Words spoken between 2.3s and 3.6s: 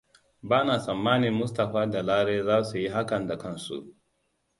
za su yi hakan da